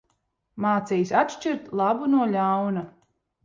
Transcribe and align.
Mācījis 0.65 1.11
atšķirt 1.21 1.69
labu 1.83 2.11
no 2.17 2.27
ļauna. 2.35 2.89